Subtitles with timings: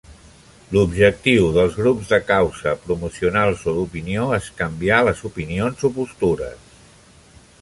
[0.75, 6.79] L'objectiu dels grups de "causa", "promocionals" o "d'opinió" és canviar les opinions o postures.